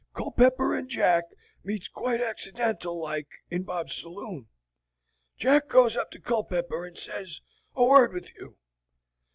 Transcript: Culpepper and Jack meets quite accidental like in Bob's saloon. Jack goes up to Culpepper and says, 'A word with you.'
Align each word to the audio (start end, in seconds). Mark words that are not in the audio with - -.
Culpepper 0.15 0.73
and 0.73 0.89
Jack 0.89 1.25
meets 1.63 1.87
quite 1.87 2.21
accidental 2.21 2.97
like 2.99 3.27
in 3.51 3.61
Bob's 3.61 3.93
saloon. 3.95 4.47
Jack 5.37 5.67
goes 5.69 5.95
up 5.95 6.09
to 6.09 6.19
Culpepper 6.19 6.87
and 6.87 6.97
says, 6.97 7.41
'A 7.75 7.85
word 7.85 8.11
with 8.11 8.33
you.' 8.35 8.57